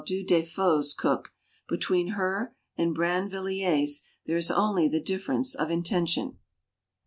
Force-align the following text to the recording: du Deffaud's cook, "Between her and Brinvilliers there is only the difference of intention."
du 0.03 0.23
Deffaud's 0.23 0.95
cook, 0.95 1.31
"Between 1.67 2.13
her 2.17 2.55
and 2.75 2.95
Brinvilliers 2.95 4.01
there 4.25 4.35
is 4.35 4.49
only 4.49 4.87
the 4.87 4.99
difference 4.99 5.53
of 5.53 5.69
intention." 5.69 6.39